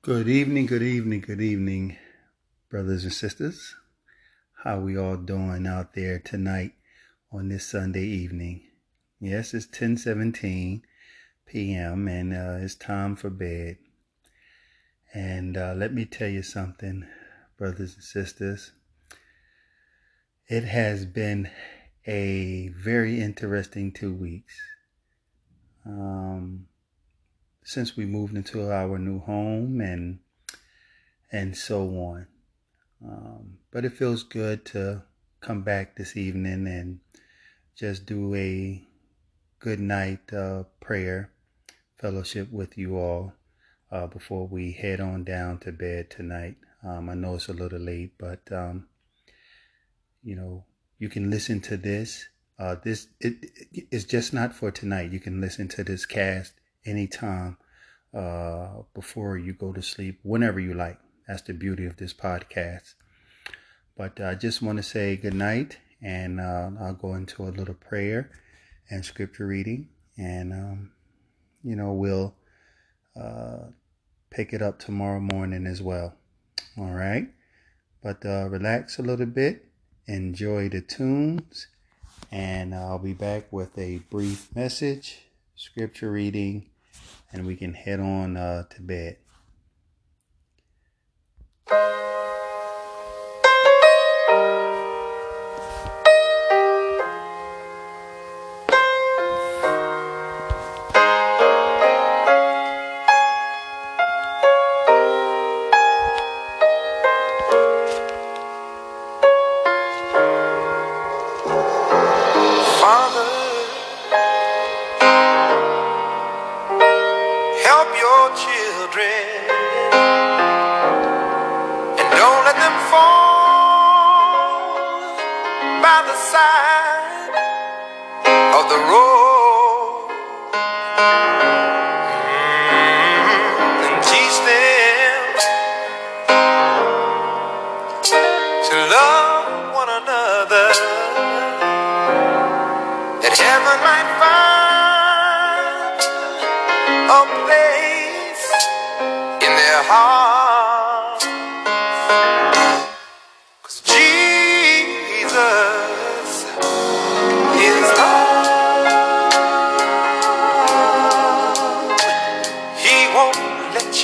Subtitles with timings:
[0.00, 1.96] Good evening, good evening, good evening,
[2.70, 3.74] brothers and sisters.
[4.62, 6.74] How we all doing out there tonight
[7.32, 8.62] on this Sunday evening?
[9.18, 10.82] Yes, it's 10:17
[11.46, 12.06] p.m.
[12.06, 13.78] and uh, it's time for bed.
[15.12, 17.04] And uh, let me tell you something,
[17.56, 18.70] brothers and sisters.
[20.46, 21.50] It has been
[22.06, 24.54] a very interesting two weeks.
[25.84, 26.68] Um,
[27.68, 30.20] since we moved into our new home and
[31.30, 32.26] and so on.
[33.04, 35.02] Um, but it feels good to
[35.42, 37.00] come back this evening and
[37.76, 38.82] just do a
[39.58, 41.30] good night uh, prayer
[42.00, 43.34] fellowship with you all
[43.92, 46.56] uh, before we head on down to bed tonight.
[46.82, 48.86] Um, I know it's a little late, but um,
[50.22, 50.64] you know
[50.98, 52.28] you can listen to this.
[52.58, 53.44] Uh, this it,
[53.92, 55.12] it's just not for tonight.
[55.12, 57.56] You can listen to this cast anytime
[58.14, 60.98] uh, before you go to sleep, whenever you like.
[61.26, 62.94] That's the beauty of this podcast.
[63.96, 67.74] But I just want to say good night, and uh, I'll go into a little
[67.74, 68.30] prayer
[68.88, 70.92] and scripture reading, and um,
[71.62, 72.34] you know we'll
[73.20, 73.66] uh,
[74.30, 76.14] pick it up tomorrow morning as well.
[76.78, 77.28] All right,
[78.02, 79.66] but uh, relax a little bit,
[80.06, 81.66] enjoy the tunes,
[82.32, 85.18] and I'll be back with a brief message,
[85.56, 86.70] scripture reading
[87.32, 89.16] and we can head on uh, to bed.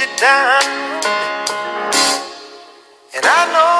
[0.06, 0.20] And
[3.24, 3.73] I know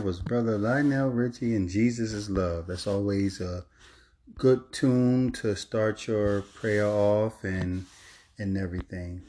[0.00, 2.68] Brother Lionel Richie and Jesus is Love.
[2.68, 3.64] That's always a
[4.36, 7.84] good tune to start your prayer off and
[8.38, 9.22] and everything.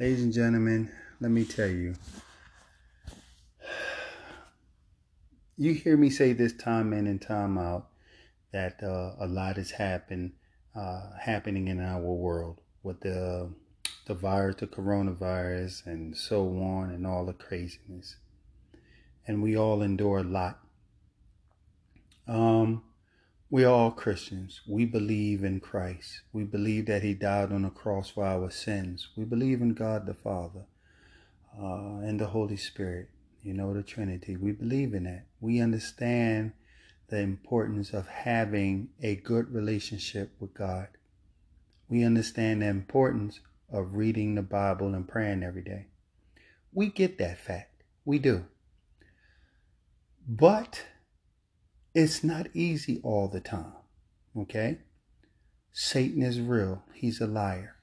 [0.00, 0.90] Ladies and gentlemen,
[1.20, 1.94] let me tell you.
[5.58, 7.88] You hear me say this time in and time out
[8.52, 10.32] that uh, a lot is happen,
[10.74, 13.50] uh, happening in our world with the
[14.06, 18.16] the virus, the coronavirus, and so on, and all the craziness
[19.26, 20.60] and we all endure a lot.
[22.28, 22.82] Um,
[23.48, 24.60] we are all Christians.
[24.66, 26.22] We believe in Christ.
[26.32, 29.08] We believe that He died on the cross for our sins.
[29.16, 30.64] We believe in God the Father
[31.56, 33.08] uh, and the Holy Spirit,
[33.42, 34.36] you know, the Trinity.
[34.36, 35.26] We believe in that.
[35.40, 36.52] We understand
[37.08, 40.88] the importance of having a good relationship with God.
[41.88, 43.38] We understand the importance
[43.72, 45.86] of reading the Bible and praying every day.
[46.72, 47.82] We get that fact.
[48.04, 48.44] We do.
[50.28, 50.84] But
[51.94, 53.72] it's not easy all the time.
[54.36, 54.78] Okay?
[55.72, 57.76] Satan is real, he's a liar.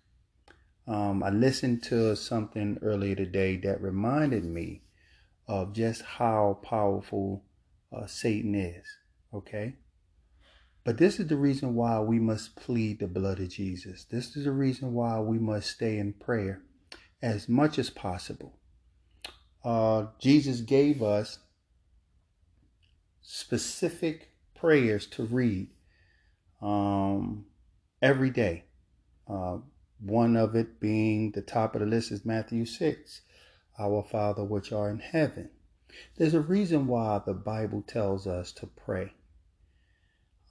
[0.86, 4.82] Um, I listened to something earlier today that reminded me
[5.48, 7.46] of just how powerful
[7.96, 8.86] uh, Satan is.
[9.34, 9.76] Okay?
[10.84, 14.04] But this is the reason why we must plead the blood of Jesus.
[14.04, 16.62] This is the reason why we must stay in prayer
[17.22, 18.60] as much as possible.
[19.64, 21.40] Uh, Jesus gave us
[23.24, 25.70] specific prayers to read
[26.62, 27.46] um,
[28.02, 28.66] every day.
[29.28, 29.58] Uh,
[30.00, 33.22] one of it being the top of the list is Matthew 6,
[33.80, 35.50] Our Father which are in heaven.
[36.18, 39.14] There's a reason why the Bible tells us to pray.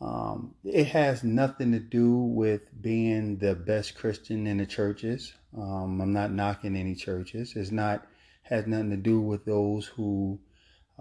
[0.00, 5.32] Um, it has nothing to do with being the best Christian in the churches.
[5.56, 7.54] Um, I'm not knocking any churches.
[7.54, 8.06] It's not
[8.42, 10.40] has nothing to do with those who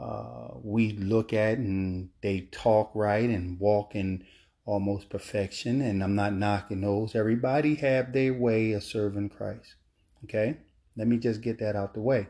[0.01, 4.25] uh, we look at and they talk right and walk in
[4.65, 5.81] almost perfection.
[5.81, 7.15] And i'm not knocking those.
[7.15, 9.75] Everybody have their way of serving christ.
[10.24, 10.58] Okay?
[10.98, 12.27] Let me just get that out the way.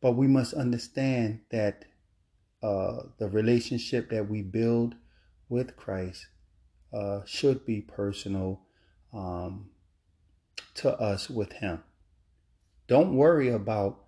[0.00, 1.84] But we must understand that
[2.62, 4.96] uh, the relationship that we build
[5.48, 6.26] with christ
[6.92, 8.62] uh, should be personal
[9.14, 9.70] um,
[10.74, 11.84] to us with him.
[12.88, 14.00] Don't worry about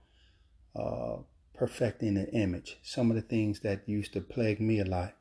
[0.75, 1.19] uh,
[1.61, 2.79] perfecting the image.
[2.83, 5.15] Some of the things that used to plague me a lot.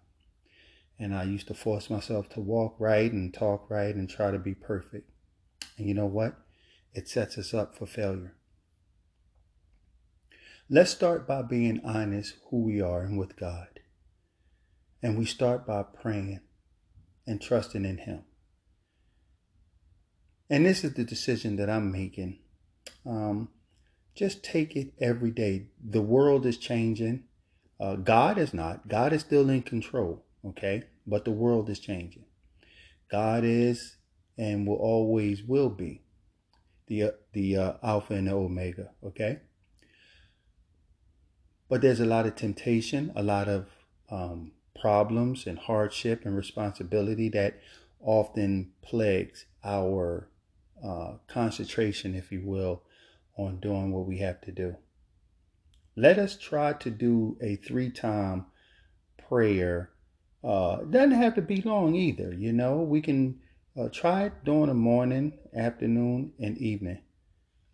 [0.97, 4.39] And I used to force myself to walk right and talk right and try to
[4.39, 5.11] be perfect.
[5.77, 6.35] And you know what?
[6.93, 8.35] It sets us up for failure.
[10.69, 13.81] Let's start by being honest who we are and with God.
[15.03, 16.39] And we start by praying
[17.27, 18.23] and trusting in Him.
[20.49, 22.39] And this is the decision that I'm making.
[23.05, 23.49] Um,
[24.19, 25.67] just take it every day.
[25.81, 27.23] The world is changing.
[27.79, 28.89] Uh, God is not.
[28.89, 30.83] God is still in control, okay?
[31.07, 32.25] But the world is changing.
[33.09, 33.95] God is
[34.37, 36.01] and will always will be
[36.87, 39.39] the uh, the uh, Alpha and the Omega, okay?
[41.69, 43.67] But there's a lot of temptation, a lot of
[44.11, 47.61] um, problems and hardship and responsibility that
[48.01, 50.27] often plagues our
[50.83, 52.83] uh, concentration, if you will,
[53.39, 54.77] on doing what we have to do.
[55.95, 58.47] Let us try to do a three time
[59.29, 59.91] prayer.
[60.43, 62.77] Uh, doesn't have to be long either, you know.
[62.81, 63.39] We can
[63.79, 67.01] uh, try it during the morning, afternoon, and evening.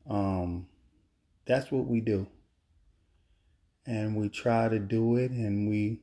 [0.09, 0.67] Um,
[1.47, 2.27] that's what we do.
[3.85, 6.01] and we try to do it and we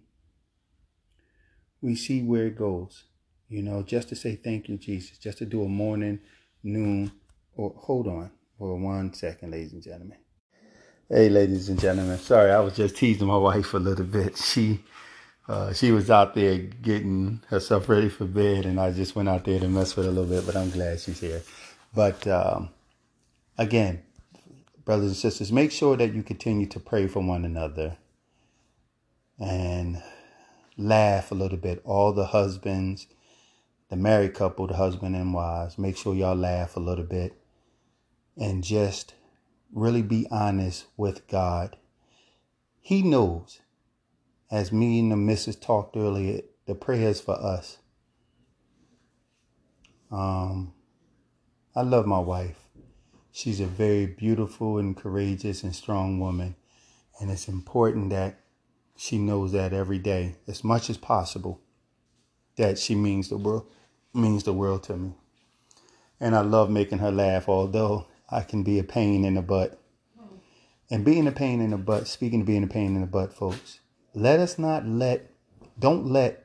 [1.80, 3.04] we see where it goes.
[3.48, 6.20] You know, just to say thank you, Jesus, just to do a morning,
[6.64, 7.12] noon,
[7.56, 8.30] or hold on
[8.62, 10.18] for one second, ladies and gentlemen.
[11.08, 12.16] Hey, ladies and gentlemen.
[12.16, 14.36] Sorry, I was just teasing my wife a little bit.
[14.36, 14.78] She
[15.48, 19.44] uh, she was out there getting herself ready for bed, and I just went out
[19.46, 20.46] there to mess with her a little bit.
[20.46, 21.42] But I'm glad she's here.
[21.92, 22.68] But um,
[23.58, 24.04] again,
[24.84, 27.96] brothers and sisters, make sure that you continue to pray for one another
[29.40, 30.00] and
[30.78, 31.82] laugh a little bit.
[31.84, 33.08] All the husbands,
[33.88, 37.41] the married couple, the husband and wives, make sure y'all laugh a little bit
[38.36, 39.14] and just
[39.72, 41.76] really be honest with God.
[42.80, 43.60] He knows,
[44.50, 47.78] as me and the missus talked earlier, the prayers for us.
[50.10, 50.74] Um,
[51.74, 52.58] I love my wife.
[53.30, 56.54] She's a very beautiful and courageous and strong woman.
[57.18, 58.40] And it's important that
[58.96, 61.60] she knows that every day, as much as possible,
[62.56, 63.66] that she means the world
[64.12, 65.14] means the world to me.
[66.20, 69.78] And I love making her laugh, although I can be a pain in the butt.
[70.90, 73.32] And being a pain in the butt, speaking of being a pain in the butt,
[73.32, 73.80] folks,
[74.14, 75.30] let us not let,
[75.78, 76.44] don't let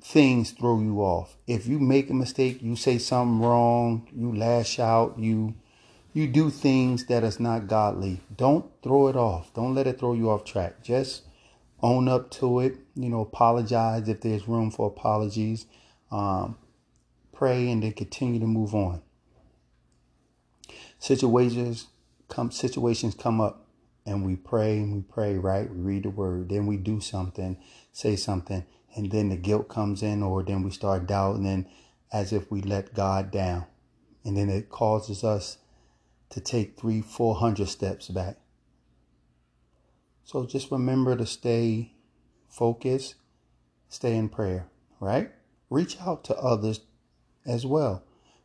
[0.00, 1.36] things throw you off.
[1.46, 5.54] If you make a mistake, you say something wrong, you lash out, you
[6.14, 8.20] you do things that is not godly.
[8.34, 9.52] Don't throw it off.
[9.52, 10.80] Don't let it throw you off track.
[10.80, 11.24] Just
[11.82, 12.76] own up to it.
[12.94, 15.66] You know, apologize if there's room for apologies.
[16.12, 16.56] Um,
[17.32, 19.02] pray and then continue to move on.
[20.98, 21.88] Situations
[22.28, 23.66] come situations come up
[24.06, 25.70] and we pray and we pray, right?
[25.70, 27.58] We read the word, then we do something,
[27.92, 28.64] say something,
[28.94, 31.66] and then the guilt comes in, or then we start doubting and
[32.12, 33.66] as if we let God down.
[34.24, 35.58] And then it causes us
[36.30, 38.36] to take three, four hundred steps back.
[40.24, 41.92] So just remember to stay
[42.48, 43.16] focused,
[43.88, 44.66] stay in prayer,
[45.00, 45.32] right?
[45.70, 46.80] Reach out to others
[47.44, 48.04] as well.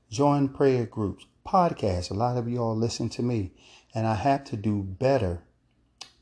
[0.09, 2.11] Join prayer groups, podcasts.
[2.11, 3.53] A lot of you all listen to me,
[3.93, 5.43] and I have to do better.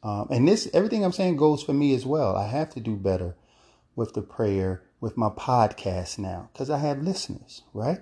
[0.03, 2.35] Um, and this, everything I'm saying goes for me as well.
[2.35, 3.35] I have to do better
[3.95, 7.99] with the prayer, with my podcast now, because I have listeners, right?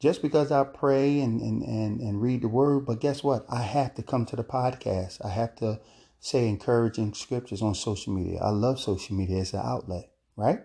[0.00, 3.44] Just because I pray and, and, and, and read the word, but guess what?
[3.50, 5.24] I have to come to the podcast.
[5.24, 5.80] I have to
[6.20, 8.40] say encouraging scriptures on social media.
[8.40, 10.60] I love social media as an outlet, right?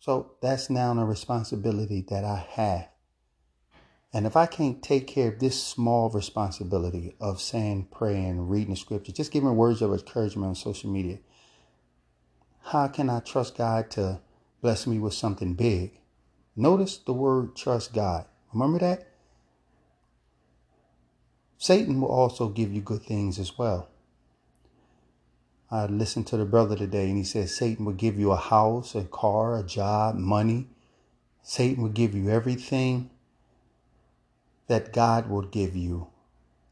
[0.00, 2.88] So that's now a responsibility that I have.
[4.14, 8.76] And if I can't take care of this small responsibility of saying, praying, reading the
[8.76, 11.18] scripture, just giving words of encouragement on social media,
[12.62, 14.20] how can I trust God to
[14.62, 15.98] bless me with something big?
[16.54, 18.26] Notice the word trust God.
[18.52, 19.08] Remember that?
[21.58, 23.88] Satan will also give you good things as well.
[25.72, 28.94] I listened to the brother today and he said Satan will give you a house,
[28.94, 30.68] a car, a job, money.
[31.42, 33.10] Satan will give you everything
[34.66, 36.08] that God will give you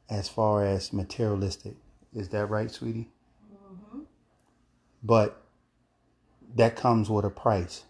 [0.08, 1.74] as far as materialistic.
[2.14, 3.10] Is that right, sweetie?
[3.52, 4.00] Mm-hmm.
[5.02, 5.42] But
[6.54, 7.84] that comes with a price.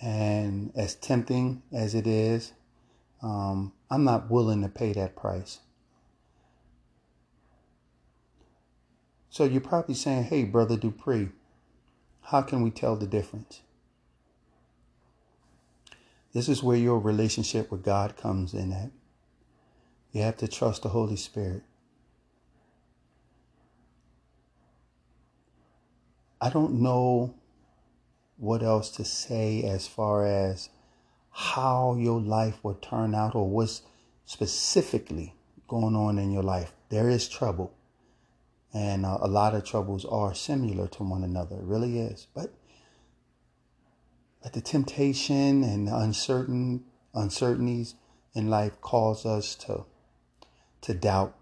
[0.00, 2.52] And as tempting as it is,
[3.22, 5.60] um, I'm not willing to pay that price.
[9.28, 11.28] So you're probably saying, hey, Brother Dupree,
[12.22, 13.60] how can we tell the difference?
[16.32, 18.90] This is where your relationship with God comes in at.
[20.12, 21.62] You have to trust the Holy Spirit.
[26.40, 27.34] I don't know
[28.36, 30.70] what else to say as far as
[31.30, 33.82] how your life will turn out or what's
[34.24, 35.34] specifically
[35.68, 36.72] going on in your life.
[36.88, 37.74] There is trouble.
[38.72, 41.56] And uh, a lot of troubles are similar to one another.
[41.56, 42.28] It really is.
[42.34, 42.54] But
[44.42, 47.94] but the temptation and the uncertain uncertainties
[48.34, 49.84] in life cause us to
[50.82, 51.34] to doubt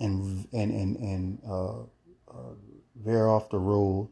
[0.00, 2.54] and and and, and uh, uh,
[2.96, 4.10] veer off the road,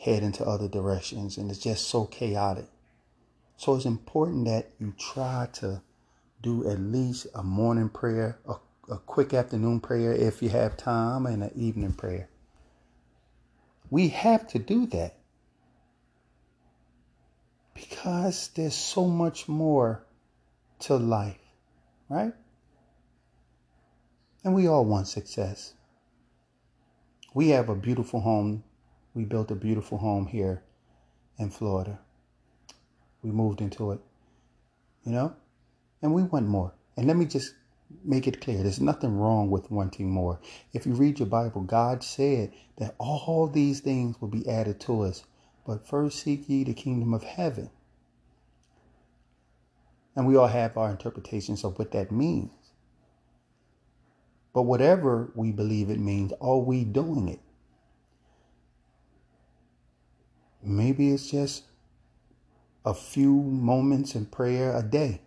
[0.00, 2.66] head into other directions, and it's just so chaotic.
[3.56, 5.82] So it's important that you try to
[6.42, 8.54] do at least a morning prayer, a
[8.90, 12.28] a quick afternoon prayer if you have time, and an evening prayer.
[13.90, 15.16] We have to do that
[17.74, 20.06] because there's so much more
[20.80, 21.40] to life,
[22.08, 22.32] right?
[24.44, 25.74] And we all want success.
[27.34, 28.62] We have a beautiful home.
[29.14, 30.62] We built a beautiful home here
[31.38, 31.98] in Florida.
[33.22, 34.00] We moved into it,
[35.04, 35.34] you know,
[36.02, 36.74] and we want more.
[36.96, 37.54] And let me just
[38.04, 38.62] make it clear.
[38.62, 40.40] There's nothing wrong with wanting more.
[40.72, 45.02] If you read your Bible, God said that all these things will be added to
[45.02, 45.24] us.
[45.66, 47.70] But first seek ye the kingdom of heaven.
[50.16, 52.50] And we all have our interpretations of what that means.
[54.52, 57.40] But whatever we believe it means, are we doing it?
[60.62, 61.64] Maybe it's just
[62.84, 65.22] a few moments in prayer a day.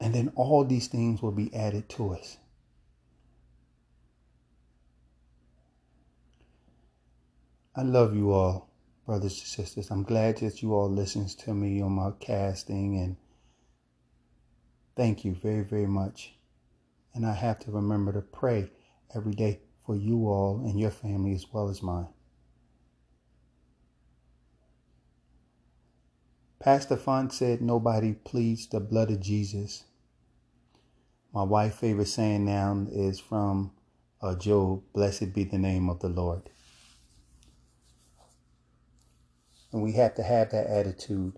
[0.00, 2.36] And then all these things will be added to us.
[7.76, 8.70] I love you all,
[9.06, 9.90] brothers and sisters.
[9.90, 13.16] I'm glad that you all listens to me on my casting and
[14.96, 16.34] thank you very, very much.
[17.14, 18.70] And I have to remember to pray
[19.14, 22.08] every day for you all and your family as well as mine.
[26.58, 29.84] Pastor Font said nobody pleads the blood of Jesus
[31.34, 33.72] my wife's favorite saying now is from
[34.22, 36.48] uh, Job, blessed be the name of the Lord.
[39.74, 41.32] And we have to have that attitude.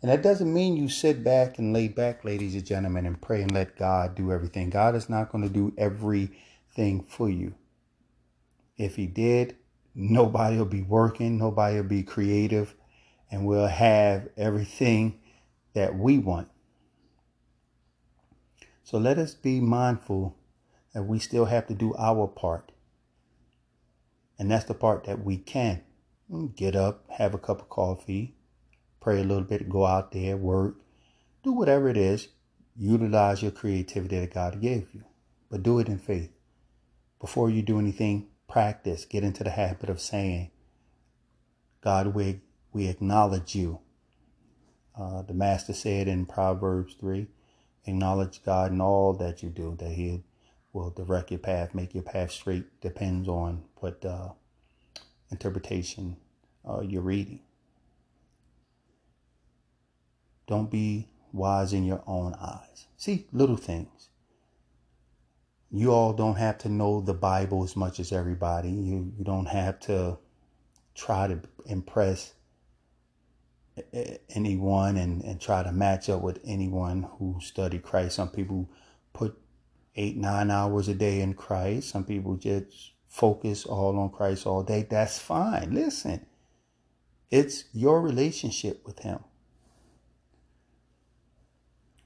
[0.00, 3.42] And that doesn't mean you sit back and lay back, ladies and gentlemen, and pray
[3.42, 4.70] and let God do everything.
[4.70, 7.54] God is not going to do everything for you.
[8.78, 9.56] If He did,
[9.94, 12.74] nobody will be working, nobody will be creative,
[13.30, 15.20] and we'll have everything
[15.74, 16.48] that we want.
[18.84, 20.34] So let us be mindful
[20.94, 22.72] that we still have to do our part.
[24.38, 25.82] And that's the part that we can.
[26.56, 28.34] Get up, have a cup of coffee,
[29.00, 30.76] pray a little bit, go out there, work,
[31.42, 32.28] do whatever it is.
[32.74, 35.04] Utilize your creativity that God gave you,
[35.50, 36.30] but do it in faith.
[37.20, 39.04] Before you do anything, practice.
[39.04, 40.50] Get into the habit of saying,
[41.82, 42.40] God, we,
[42.72, 43.80] we acknowledge you.
[44.98, 47.26] Uh, the Master said in Proverbs 3
[47.84, 50.22] acknowledge God in all that you do, that He
[50.72, 52.80] will direct your path, make your path straight.
[52.80, 54.30] Depends on what uh,
[55.32, 56.16] interpretation
[56.68, 57.40] uh, you're reading.
[60.46, 62.86] Don't be wise in your own eyes.
[62.96, 64.10] See, little things.
[65.70, 68.68] You all don't have to know the Bible as much as everybody.
[68.68, 70.18] You, you don't have to
[70.94, 72.34] try to impress
[74.28, 78.16] anyone and, and try to match up with anyone who studied Christ.
[78.16, 78.68] Some people
[79.14, 79.38] put
[79.96, 81.88] eight, nine hours a day in Christ.
[81.88, 84.86] Some people just focus all on Christ all day.
[84.88, 85.74] That's fine.
[85.74, 86.24] Listen,
[87.30, 89.18] it's your relationship with Him.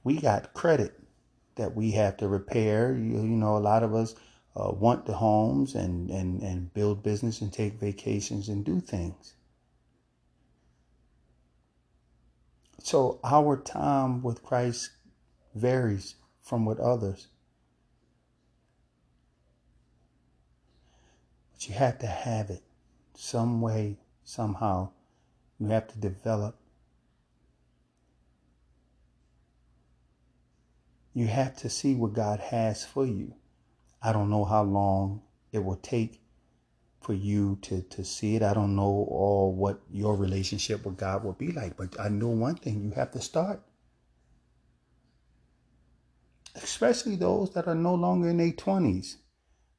[0.03, 0.99] We got credit
[1.55, 2.93] that we have to repair.
[2.93, 4.15] You, you know, a lot of us
[4.57, 9.35] uh, want the homes and, and, and build business and take vacations and do things.
[12.83, 14.91] So our time with Christ
[15.55, 17.27] varies from with others.
[21.67, 22.63] You have to have it
[23.13, 24.91] some way, somehow.
[25.59, 26.55] You have to develop.
[31.13, 33.33] You have to see what God has for you.
[34.01, 36.21] I don't know how long it will take
[37.01, 38.43] for you to to see it.
[38.43, 42.29] I don't know all what your relationship with God will be like, but I know
[42.29, 43.61] one thing: you have to start.
[46.55, 49.17] Especially those that are no longer in their twenties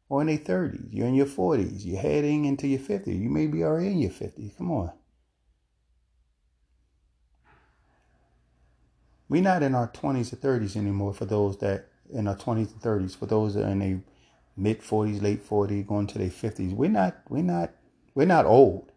[0.08, 0.88] or in their thirties.
[0.90, 1.84] You're in your forties.
[1.84, 3.20] You're heading into your fifties.
[3.20, 4.52] You may be already in your fifties.
[4.56, 4.92] Come on.
[9.28, 12.80] We're not in our 20s or 30s anymore for those that in our 20s and
[12.80, 14.00] 30s, for those that are in their
[14.56, 16.72] mid 40s, late 40s, going to their 50s.
[16.72, 17.72] We're not, we're not,
[18.14, 18.90] we're not old.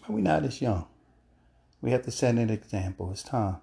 [0.00, 0.86] But we're not as young.
[1.80, 3.10] We have to set an example.
[3.12, 3.58] It's time.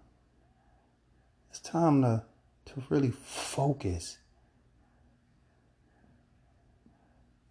[1.49, 2.23] It's time to,
[2.67, 4.17] to really focus.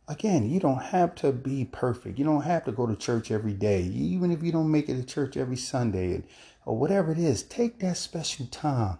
[0.08, 2.18] Again, you don't have to be perfect.
[2.18, 3.82] You don't have to go to church every day.
[3.82, 6.22] Even if you don't make it to church every Sunday
[6.66, 8.98] or whatever it is, take that special time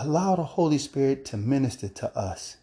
[0.00, 2.58] Allow the Holy Spirit to minister to us,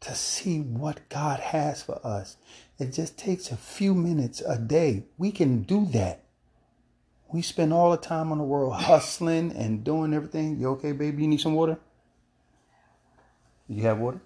[0.00, 2.38] to see what God has for us.
[2.78, 5.04] It just takes a few minutes a day.
[5.18, 6.24] We can do that.
[7.30, 10.58] We spend all the time on the world hustling and doing everything.
[10.58, 11.24] You okay, baby?
[11.24, 11.78] You need some water?
[13.68, 14.22] You have water?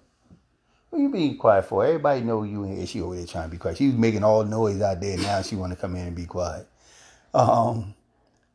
[0.93, 1.83] What you being quiet for?
[1.83, 3.79] Everybody know you and she over there trying to be quiet.
[3.79, 5.17] She was making all noise out there.
[5.17, 6.67] Now she want to come in and be quiet.
[7.33, 7.95] Um,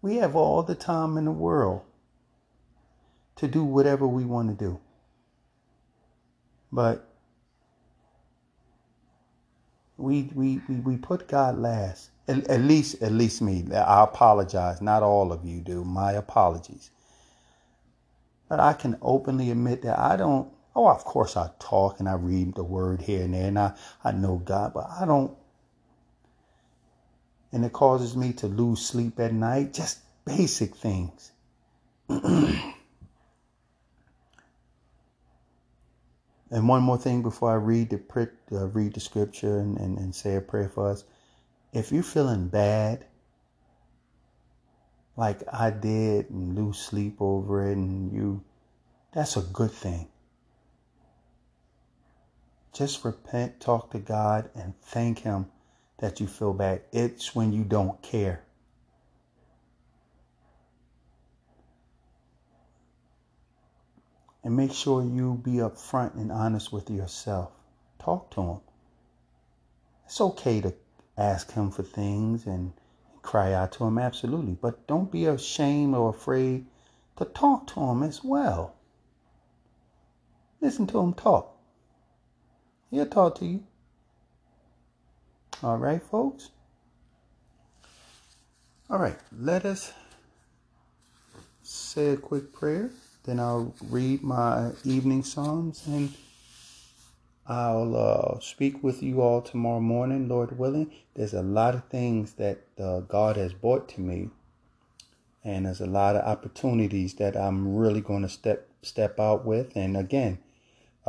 [0.03, 1.83] we have all the time in the world
[3.39, 4.79] to do whatever we want to do.
[6.71, 7.09] But
[9.97, 12.11] we, we, we, we put God last.
[12.29, 13.65] At, at least, at least me.
[13.75, 14.81] I apologize.
[14.81, 15.85] Not all of you do.
[15.85, 16.93] My apologies.
[18.49, 20.53] But I can openly admit that I don't.
[20.79, 23.75] Oh, of course I talk and I read the word here and there, and I,
[24.05, 25.37] I know God, but I don't.
[27.51, 29.75] And it causes me to lose sleep at night.
[29.75, 31.33] Just basic things.
[36.51, 40.15] And one more thing before I read the uh, read the scripture and, and, and
[40.15, 41.05] say a prayer for us.
[41.73, 43.05] If you're feeling bad,
[45.17, 48.43] like I did, and lose sleep over it, and you,
[49.13, 50.09] that's a good thing.
[52.73, 55.47] Just repent, talk to God, and thank Him
[55.99, 56.83] that you feel bad.
[56.93, 58.45] It's when you don't care.
[64.49, 67.51] and make sure you be upfront and honest with yourself.
[67.99, 68.61] Talk to him.
[70.07, 70.73] It's okay to
[71.19, 72.73] ask him for things and
[73.21, 74.57] cry out to him, absolutely.
[74.59, 76.65] But don't be ashamed or afraid
[77.17, 78.75] to talk to him as well.
[80.63, 81.58] Listen to him talk.
[82.91, 83.65] He'll talk to you.
[85.63, 86.51] All right, folks?
[88.89, 89.93] All right, let us
[91.63, 92.91] say a quick prayer.
[93.25, 96.15] Then I'll read my evening psalms and
[97.47, 100.93] I'll uh, speak with you all tomorrow morning, Lord willing.
[101.15, 104.29] There's a lot of things that uh, God has brought to me,
[105.43, 109.77] and there's a lot of opportunities that I'm really going to step step out with.
[109.77, 110.39] And again,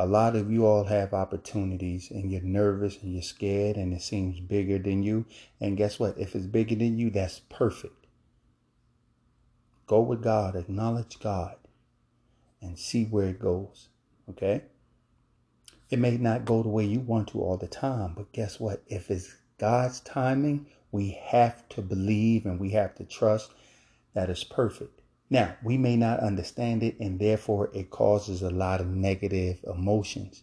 [0.00, 4.00] a lot of you all have opportunities, and you're nervous and you're scared, and it
[4.00, 5.26] seems bigger than you.
[5.60, 6.16] And guess what?
[6.16, 8.06] If it's bigger than you, that's perfect.
[9.86, 11.56] Go with God, acknowledge God
[12.62, 13.88] and see where it goes.
[14.30, 14.62] Okay?
[15.90, 18.82] It may not go the way you want to all the time, but guess what?
[18.86, 23.50] If it's God's timing, we have to believe and we have to trust
[24.14, 24.99] that it's perfect.
[25.30, 30.42] Now, we may not understand it, and therefore it causes a lot of negative emotions.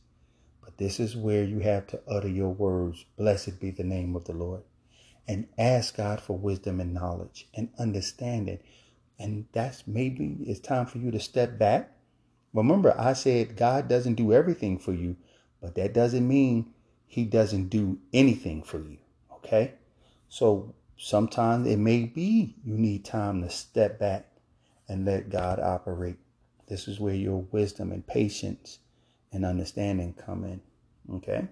[0.64, 4.26] But this is where you have to utter your words Blessed be the name of
[4.26, 4.64] the Lord.
[5.28, 8.60] And ask God for wisdom and knowledge and understanding.
[9.20, 11.92] And that's maybe it's time for you to step back
[12.58, 15.16] Remember, I said God doesn't do everything for you,
[15.62, 16.74] but that doesn't mean
[17.06, 18.98] He doesn't do anything for you.
[19.32, 19.74] Okay?
[20.30, 24.27] So sometimes it may be you need time to step back
[24.88, 26.18] and let God operate.
[26.68, 28.80] This is where your wisdom and patience
[29.32, 30.62] and understanding come in.
[31.16, 31.48] Okay?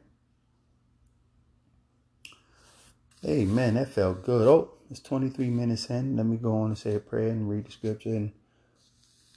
[3.21, 3.75] Hey, Amen.
[3.75, 4.47] That felt good.
[4.47, 6.15] Oh, it's 23 minutes in.
[6.17, 8.31] Let me go on and say a prayer and read the scripture and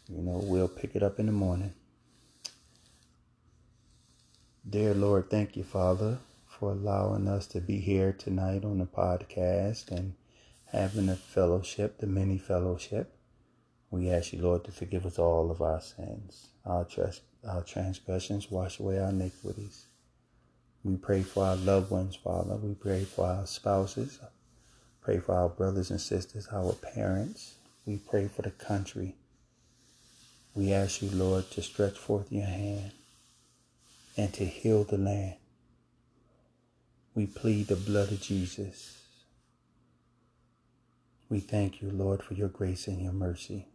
[0.09, 1.75] you know, we'll pick it up in the morning.
[4.69, 9.91] Dear Lord, thank you, Father, for allowing us to be here tonight on the podcast
[9.91, 10.15] and
[10.73, 13.18] having a fellowship, the mini fellowship.
[13.91, 16.87] We ask you, Lord, to forgive us all of our sins, our,
[17.49, 19.87] our transgressions, wash away our iniquities.
[20.85, 22.57] We pray for our loved ones, Father.
[22.57, 24.19] We pray for our spouses.
[25.01, 27.55] Pray for our brothers and sisters, our parents.
[27.87, 29.17] We pray for the country.
[30.55, 32.93] We ask you, Lord, to stretch forth your hand
[34.17, 35.37] and to heal the land.
[37.15, 39.01] We plead the blood of Jesus.
[41.31, 43.67] We thank you, Lord, for your grace and your mercy.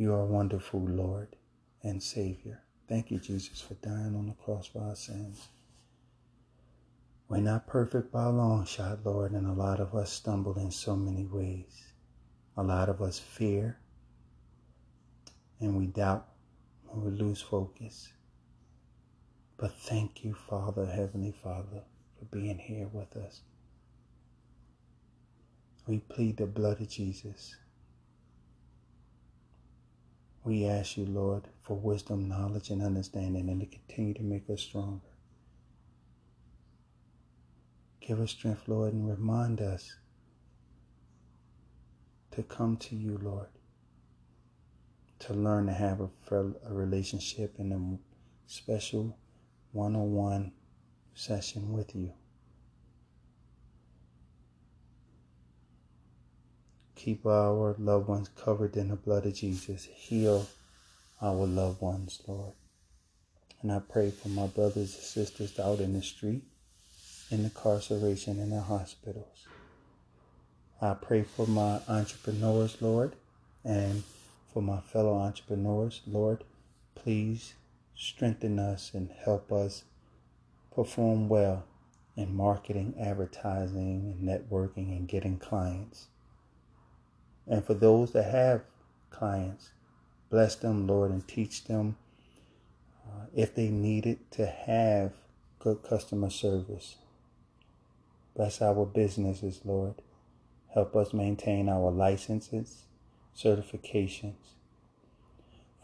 [0.00, 1.36] You are wonderful, Lord
[1.82, 2.62] and Savior.
[2.88, 5.48] Thank you, Jesus, for dying on the cross for our sins.
[7.28, 10.70] We're not perfect by a long shot, Lord, and a lot of us stumble in
[10.70, 11.92] so many ways.
[12.56, 13.78] A lot of us fear
[15.60, 16.26] and we doubt
[16.90, 18.10] and we lose focus.
[19.58, 21.82] But thank you, Father, Heavenly Father,
[22.18, 23.42] for being here with us.
[25.86, 27.54] We plead the blood of Jesus.
[30.44, 34.62] We ask you, Lord, for wisdom, knowledge, and understanding, and to continue to make us
[34.62, 35.00] stronger.
[38.00, 39.96] Give us strength, Lord, and remind us
[42.32, 43.48] to come to you, Lord
[45.20, 47.98] to learn to have a, a relationship and a
[48.50, 49.16] special
[49.72, 50.52] one on one
[51.14, 52.12] session with you.
[57.02, 59.84] Keep our loved ones covered in the blood of Jesus.
[59.84, 60.46] Heal
[61.22, 62.52] our loved ones, Lord.
[63.62, 66.42] And I pray for my brothers and sisters out in the street,
[67.30, 69.46] in incarceration, in the hospitals.
[70.82, 73.16] I pray for my entrepreneurs, Lord,
[73.64, 74.02] and
[74.52, 76.02] for my fellow entrepreneurs.
[76.06, 76.44] Lord,
[76.94, 77.54] please
[77.96, 79.84] strengthen us and help us
[80.74, 81.64] perform well
[82.14, 86.08] in marketing, advertising, and networking and getting clients.
[87.50, 88.62] And for those that have
[89.10, 89.70] clients,
[90.30, 91.96] bless them, Lord, and teach them
[93.04, 95.12] uh, if they need it to have
[95.58, 96.94] good customer service.
[98.36, 99.94] Bless our businesses, Lord.
[100.72, 102.84] Help us maintain our licenses,
[103.36, 104.54] certifications.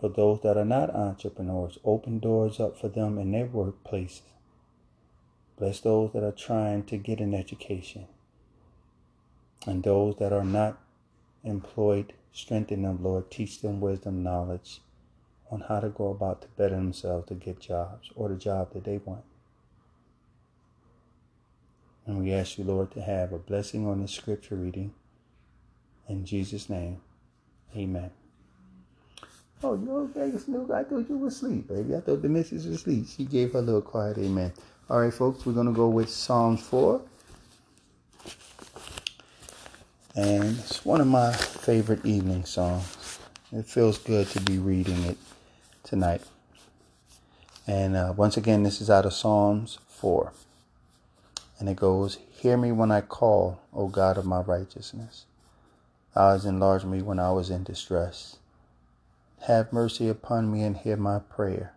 [0.00, 4.20] For those that are not entrepreneurs, open doors up for them in their workplaces.
[5.58, 8.06] Bless those that are trying to get an education.
[9.66, 10.78] And those that are not
[11.46, 13.30] employed, strengthen them, Lord.
[13.30, 14.80] Teach them wisdom, knowledge
[15.50, 18.84] on how to go about to better themselves to get jobs or the job that
[18.84, 19.24] they want.
[22.04, 24.92] And we ask you, Lord, to have a blessing on this scripture reading.
[26.08, 27.00] In Jesus' name,
[27.76, 28.10] amen.
[29.62, 30.70] Oh, you okay, Snoop?
[30.70, 31.96] I thought you were asleep, baby.
[31.96, 33.06] I thought the missus was asleep.
[33.08, 34.52] She gave her a little quiet amen.
[34.88, 37.00] All right, folks, we're going to go with Psalms 4.
[40.16, 43.18] And it's one of my favorite evening songs.
[43.52, 45.18] It feels good to be reading it
[45.84, 46.22] tonight.
[47.66, 50.32] And uh, once again, this is out of Psalms 4.
[51.58, 55.26] And it goes, Hear me when I call, O God of my righteousness.
[56.14, 58.36] Thou hast enlarged me when I was in distress.
[59.42, 61.74] Have mercy upon me and hear my prayer.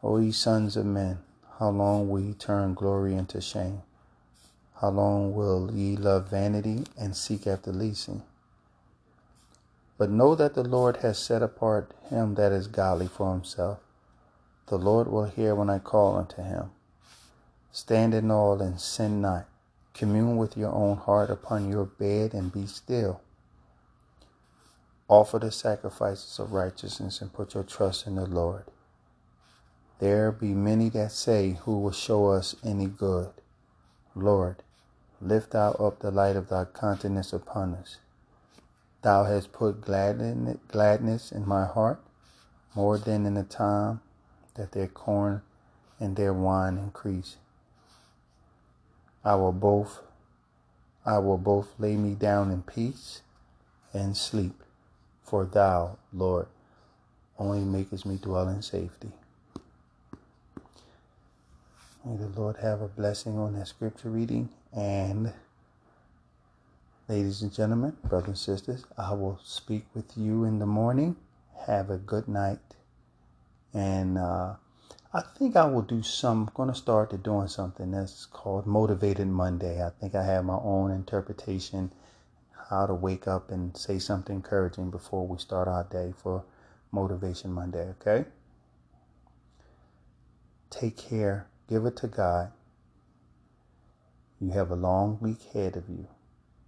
[0.00, 1.18] O ye sons of men,
[1.58, 3.82] how long will ye turn glory into shame?
[4.82, 8.24] How long will ye love vanity and seek after leasing?
[9.96, 13.78] But know that the Lord has set apart him that is godly for himself.
[14.66, 16.72] The Lord will hear when I call unto him.
[17.70, 19.46] Stand in awe and sin not.
[19.94, 23.20] Commune with your own heart upon your bed and be still.
[25.06, 28.64] Offer the sacrifices of righteousness and put your trust in the Lord.
[30.00, 33.30] There be many that say, Who will show us any good?
[34.16, 34.56] Lord,
[35.22, 37.98] lift thou up the light of thy countenance upon us.
[39.02, 42.00] Thou hast put gladness in my heart
[42.74, 44.00] more than in the time
[44.54, 45.42] that their corn
[45.98, 47.36] and their wine increase.
[49.24, 50.00] I will both
[51.04, 53.22] I will both lay me down in peace
[53.92, 54.62] and sleep,
[55.24, 56.46] for thou, Lord,
[57.38, 59.10] only makest me dwell in safety.
[62.04, 64.48] May the Lord have a blessing on that scripture reading.
[64.74, 65.32] And
[67.08, 71.16] ladies and gentlemen, brothers and sisters, I will speak with you in the morning.
[71.66, 72.58] Have a good night.
[73.74, 74.54] And uh,
[75.12, 76.42] I think I will do some.
[76.48, 79.84] I'm going to start to doing something that's called Motivated Monday.
[79.84, 81.92] I think I have my own interpretation
[82.70, 86.44] how to wake up and say something encouraging before we start our day for
[86.90, 87.90] Motivation Monday.
[88.00, 88.24] Okay.
[90.70, 91.46] Take care.
[91.68, 92.52] Give it to God.
[94.42, 96.04] You have a long week ahead of you.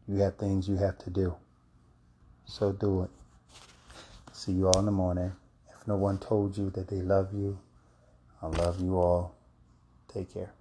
[0.07, 1.35] You have things you have to do.
[2.47, 3.11] So do it.
[4.33, 5.33] See you all in the morning.
[5.69, 7.59] If no one told you that they love you,
[8.41, 9.35] I love you all.
[10.07, 10.53] Take care.